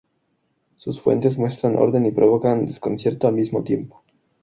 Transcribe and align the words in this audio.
Sus 0.77 0.99
fuentes 0.99 1.37
muestran 1.37 1.75
orden 1.75 2.07
y 2.07 2.11
provocan 2.11 2.65
desconcierto 2.65 3.27
al 3.27 3.35
mismo 3.35 3.63
tiempo. 3.63 4.01